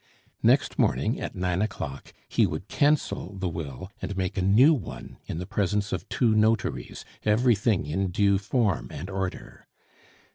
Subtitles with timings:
[0.41, 5.19] Next morning, at nine o'clock, he would cancel the will and make a new one
[5.27, 9.67] in the presence of two notaries, everything in due form and order.